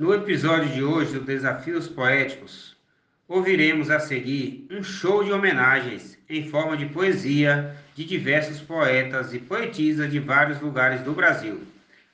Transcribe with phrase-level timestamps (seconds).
[0.00, 2.74] No episódio de hoje do Desafios Poéticos,
[3.28, 9.38] ouviremos a seguir um show de homenagens em forma de poesia de diversos poetas e
[9.38, 11.64] poetisas de vários lugares do Brasil.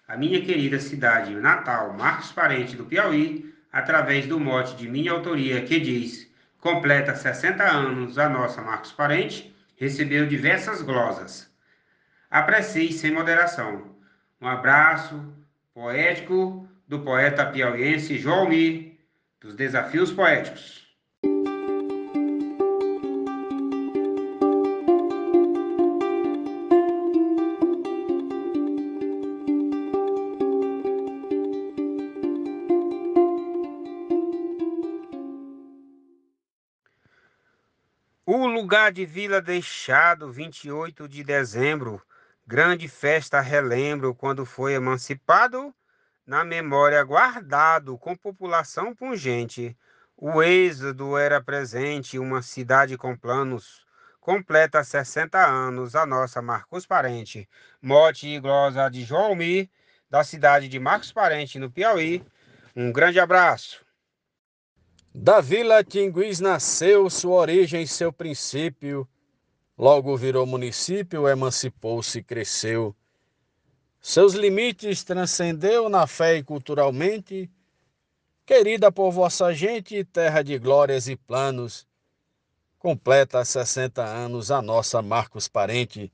[0.09, 5.63] A minha querida cidade natal, Marcos Parente do Piauí, através do mote de minha autoria
[5.63, 6.29] que diz:
[6.59, 11.49] completa 60 anos a nossa Marcos Parente, recebeu diversas glosas.
[12.29, 13.95] Aprecie sem moderação.
[14.41, 15.33] Um abraço
[15.73, 18.99] poético do poeta piauiense João Mi,
[19.41, 20.87] dos Desafios Poéticos.
[38.25, 42.03] O lugar de Vila Deixado, 28 de dezembro,
[42.47, 45.75] grande festa relembro quando foi emancipado
[46.27, 49.77] na memória guardado com população pungente.
[50.17, 53.87] O êxodo era presente, uma cidade com planos.
[54.19, 57.49] Completa 60 anos a nossa Marcos Parente.
[57.81, 59.71] Mote e glosa de João Almir,
[60.11, 62.25] da cidade de Marcos Parente, no Piauí.
[62.75, 63.87] Um grande abraço.
[65.15, 69.09] Da Vila Tinguiz nasceu sua origem e seu princípio.
[69.79, 72.97] Logo virou município, emancipou-se e cresceu.
[74.09, 77.51] Seus limites transcendeu na fé e culturalmente,
[78.47, 81.85] querida por vossa gente, terra de glórias e planos.
[82.79, 86.13] Completa 60 anos a nossa Marcos Parente.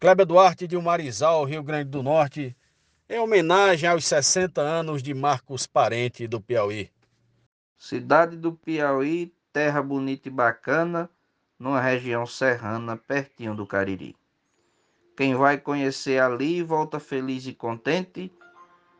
[0.00, 2.56] Kleber Duarte de Marizal, Rio Grande do Norte,
[3.08, 6.90] em homenagem aos 60 anos de Marcos Parente do Piauí.
[7.78, 11.08] Cidade do Piauí, terra bonita e bacana,
[11.56, 14.16] numa região serrana pertinho do Cariri.
[15.16, 18.32] Quem vai conhecer ali volta feliz e contente,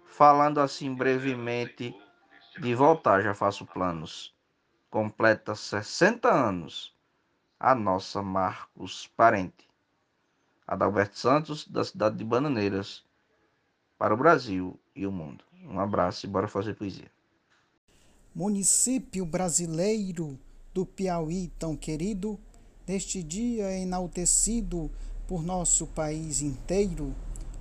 [0.04, 1.94] falando assim brevemente
[2.58, 4.34] de voltar já faço planos.
[4.90, 6.94] Completa 60 anos
[7.58, 9.68] a nossa Marcos Parente.
[10.66, 13.04] Adalberto Santos, da cidade de Bananeiras,
[13.98, 15.44] para o Brasil e o mundo.
[15.64, 17.10] Um abraço e bora fazer poesia.
[18.34, 20.38] Município brasileiro
[20.72, 22.38] do Piauí tão querido,
[22.86, 24.90] neste dia enaltecido
[25.30, 27.14] por nosso país inteiro.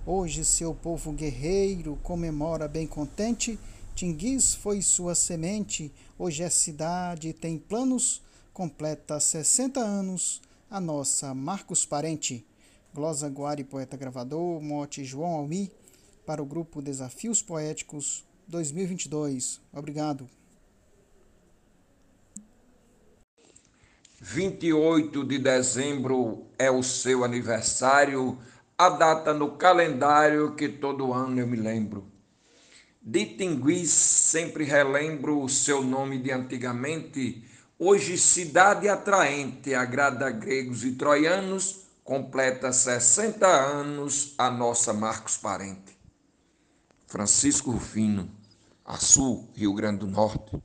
[0.04, 3.60] Hoje seu povo guerreiro comemora bem contente.
[3.94, 11.86] Tinguiz foi sua semente, hoje é cidade, tem planos, completa 60 anos, a nossa Marcos
[11.86, 12.44] Parente.
[12.92, 15.72] Glosa Guari, poeta gravador, mote João Almi,
[16.26, 19.62] para o grupo Desafios Poéticos 2022.
[19.72, 20.28] Obrigado.
[24.22, 28.38] 28 de dezembro é o seu aniversário,
[28.78, 32.06] a data no calendário que todo ano eu me lembro.
[33.02, 37.46] De Tinguiz sempre relembro o seu nome de antigamente,
[37.78, 45.98] hoje cidade atraente, agrada gregos e troianos, completa 60 anos a nossa Marcos Parente.
[47.08, 48.30] Francisco Rufino,
[48.84, 50.62] Açu, Rio Grande do Norte.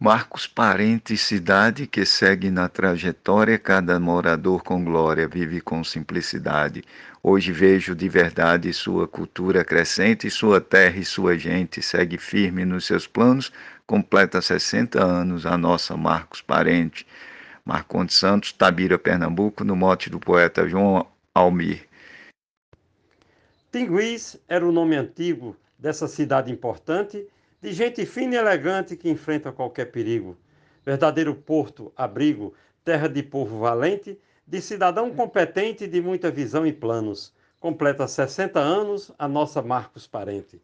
[0.00, 6.84] Marcos Parente, cidade que segue na trajetória, cada morador com glória vive com simplicidade.
[7.20, 12.86] Hoje vejo de verdade sua cultura crescente, sua terra e sua gente segue firme nos
[12.86, 13.50] seus planos,
[13.88, 17.04] completa 60 anos a nossa Marcos Parente.
[17.64, 21.88] Marcondes Santos, Tabira, Pernambuco, no mote do poeta João Almir.
[23.72, 27.26] Tinguiz era o nome antigo dessa cidade importante
[27.60, 30.36] de gente fina e elegante que enfrenta qualquer perigo.
[30.84, 32.54] Verdadeiro porto, abrigo,
[32.84, 37.32] terra de povo valente, de cidadão competente de muita visão e planos.
[37.60, 40.60] Completa 60 anos a nossa Marcos Parente.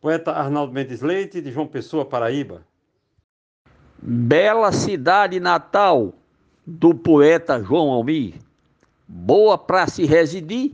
[0.00, 2.62] Poeta Arnaldo Mendes Leite, de João Pessoa, Paraíba.
[4.00, 6.14] Bela cidade natal
[6.64, 8.34] do poeta João Almir,
[9.08, 10.72] boa para se residir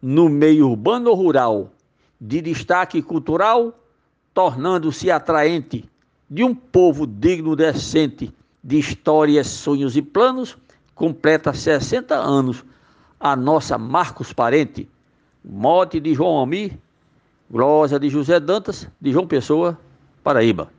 [0.00, 1.72] no meio urbano ou rural,
[2.20, 3.81] de destaque cultural
[4.34, 5.88] tornando-se atraente
[6.28, 8.32] de um povo digno, decente,
[8.64, 10.56] de histórias, sonhos e planos,
[10.94, 12.64] completa 60 anos
[13.18, 14.88] a nossa Marcos Parente,
[15.44, 16.78] mote de João Almir,
[17.50, 19.78] glosa de José Dantas, de João Pessoa,
[20.24, 20.72] Paraíba.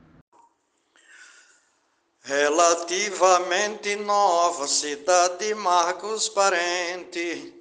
[2.22, 7.54] Relativamente nova cidade Marcos Parente,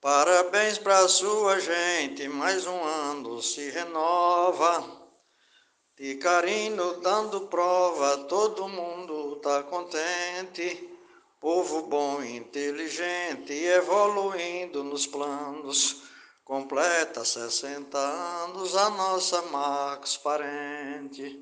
[0.00, 5.03] parabéns para sua gente, mais um ano se renova.
[5.96, 10.90] De carinho dando prova, todo mundo tá contente.
[11.40, 16.02] Povo bom, inteligente, evoluindo nos planos.
[16.42, 21.40] completa 60 anos a nossa Marcos Parente.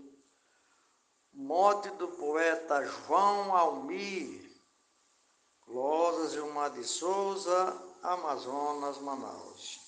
[1.33, 4.53] Mote do poeta João Almir,
[5.67, 9.82] Losas Gilmar de Souza, Amazonas, Manaus.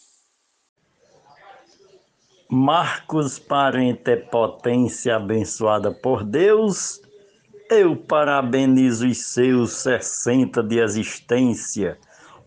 [2.49, 7.01] Marcos Parente potência abençoada por Deus.
[7.71, 11.99] Eu parabenizo os seus 60 de existência,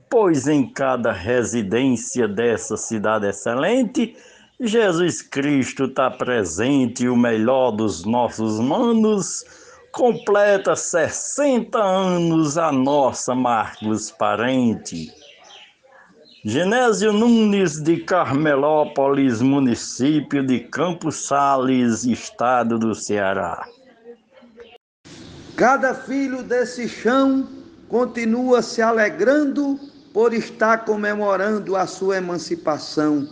[0.09, 4.15] pois em cada residência dessa cidade excelente,
[4.59, 9.43] Jesus Cristo está presente, o melhor dos nossos manos
[9.91, 15.11] completa 60 anos a nossa Marcos Parente.
[16.49, 23.67] Genésio Nunes de Carmelópolis, município de Campos Sales, estado do Ceará.
[25.57, 27.45] Cada filho desse chão
[27.89, 29.77] continua se alegrando
[30.13, 33.27] por estar comemorando a sua emancipação.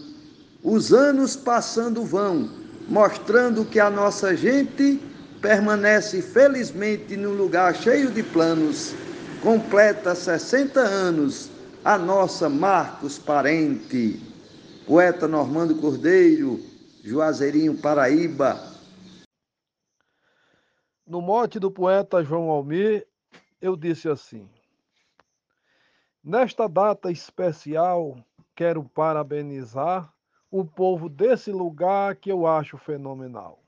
[0.62, 2.50] Os anos passando vão,
[2.90, 5.02] mostrando que a nossa gente
[5.42, 8.94] permanece felizmente num lugar cheio de planos.
[9.42, 11.55] Completa 60 anos
[11.86, 14.20] a nossa Marcos Parente.
[14.88, 16.60] Poeta Normando Cordeiro,
[17.04, 18.60] Juazeirinho, Paraíba.
[21.06, 23.06] No mote do poeta João Almir,
[23.62, 24.50] eu disse assim:
[26.24, 28.18] Nesta data especial,
[28.56, 30.12] quero parabenizar
[30.50, 33.60] o povo desse lugar que eu acho fenomenal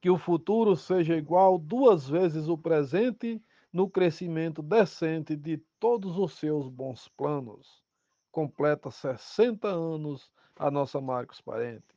[0.00, 3.38] que o futuro seja igual duas vezes o presente
[3.72, 7.82] no crescimento decente de todos os seus bons planos.
[8.30, 11.94] Completa 60 anos a nossa Marcos Parente.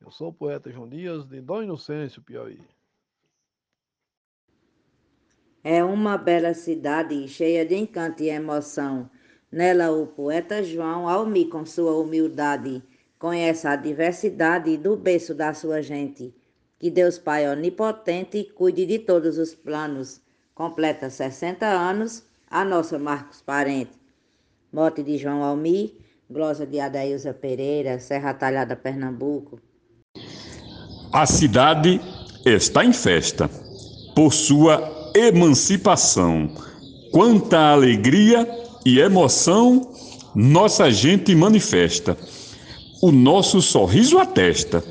[0.00, 2.60] Eu sou o poeta João Dias, de Dom Inocêncio, Piauí.
[5.64, 9.10] É uma bela cidade cheia de encanto e emoção.
[9.50, 12.82] Nela o poeta João Almi, com sua humildade,
[13.18, 16.34] conhece a diversidade do berço da sua gente
[16.78, 20.20] que Deus Pai Onipotente cuide de todos os planos.
[20.56, 23.90] Completa 60 anos a nossa Marcos Parente.
[24.72, 25.92] Morte de João Almi,
[26.30, 29.60] glosa de Adailza Pereira, Serra Talhada, Pernambuco.
[31.12, 32.00] A cidade
[32.42, 33.50] está em festa
[34.14, 36.50] por sua emancipação.
[37.12, 38.48] Quanta alegria
[38.82, 39.92] e emoção
[40.34, 42.16] nossa gente manifesta.
[43.02, 44.82] O nosso sorriso atesta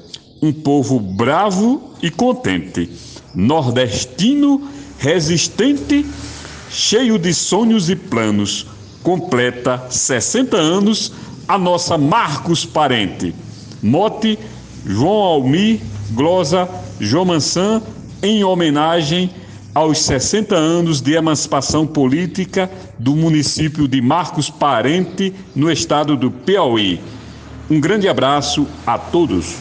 [0.44, 2.88] um povo bravo e contente,
[3.34, 6.04] nordestino, resistente,
[6.68, 8.66] cheio de sonhos e planos,
[9.04, 11.12] completa 60 anos
[11.48, 13.32] a nossa Marcos Parente.
[13.84, 14.40] Mote
[14.84, 15.80] João Almi,
[16.10, 16.68] glosa
[17.00, 17.84] João Mansan,
[18.24, 19.30] em homenagem
[19.76, 22.68] aos 60 anos de emancipação política
[22.98, 27.00] do município de Marcos Parente, no estado do Piauí.
[27.70, 29.56] Um grande abraço a todos.